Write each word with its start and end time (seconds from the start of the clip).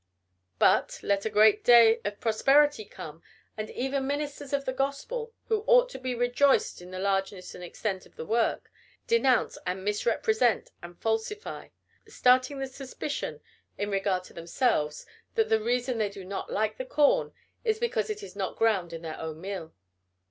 But, 0.57 0.99
let 1.03 1.25
a 1.25 1.29
great 1.29 1.63
day 1.63 2.01
of 2.03 2.19
prosperity 2.19 2.85
come, 2.85 3.21
and 3.55 3.69
even 3.69 4.07
ministers 4.07 4.51
of 4.51 4.65
the 4.65 4.73
gospel, 4.73 5.31
who 5.47 5.63
ought 5.67 5.89
to 5.89 5.99
be 5.99 6.15
rejoiced 6.15 6.81
at 6.81 6.89
the 6.89 6.97
largeness 6.97 7.53
and 7.53 7.63
extent 7.63 8.07
of 8.07 8.15
the 8.15 8.25
work, 8.25 8.71
denounce, 9.05 9.59
and 9.63 9.83
misrepresent, 9.85 10.71
and 10.81 10.99
falsify, 10.99 11.67
starting 12.07 12.57
the 12.57 12.65
suspicion, 12.65 13.41
in 13.77 13.91
regard 13.91 14.23
to 14.23 14.33
themselves, 14.33 15.05
that 15.35 15.49
the 15.49 15.61
reason 15.61 15.99
they 15.99 16.09
do 16.09 16.25
not 16.25 16.51
like 16.51 16.77
the 16.77 16.85
corn 16.85 17.31
is 17.63 17.77
because 17.77 18.09
it 18.09 18.23
is 18.23 18.35
not 18.35 18.57
ground 18.57 18.93
in 18.93 19.03
their 19.03 19.19
own 19.19 19.39
mill. 19.39 19.71